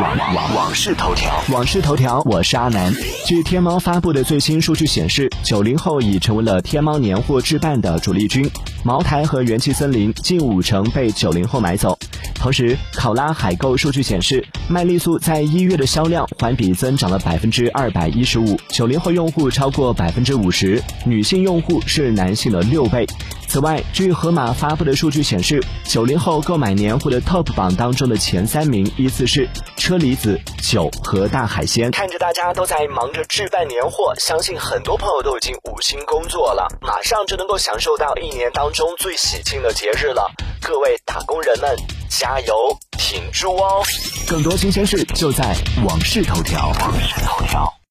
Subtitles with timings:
[0.00, 2.94] 网网网事头条，网事头条，我是阿南。
[3.26, 8.48] 据天猫发布的最新数据显示，九零后已成为了天猫年货置办的主力军，
[8.84, 11.98] 茅台和元气森林近五成被九零后买走。
[12.38, 23.06] 同时，考拉海购数据显示，麦丽素在一月的销量环比增长了百分之二百一十五，九零后用户超过百分之五十，女性用户是男性的六倍。
[23.48, 31.90] 此外，据盒马发布的数据显示，九零后购买年货的 TOP 榜当中的前三名依次是车厘子、酒和大海鲜。
[31.90, 40.30] 看着大家都在忙着置办年货，相信很多朋友都已经五星工作了，马上就能够享受到一年当中最喜庆的节日了。
[40.60, 41.74] 各位打工人们，
[42.08, 42.54] 加油
[42.98, 43.82] 挺住哦！
[44.26, 45.54] 更多新鲜事就在
[45.84, 46.72] 网视头条。
[46.72, 47.77] 头条。